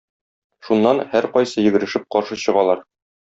[0.69, 2.83] Шуннан һәркайсы йөгерешеп каршы чыгалар.